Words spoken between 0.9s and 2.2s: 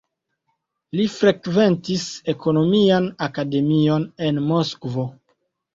Li frekventis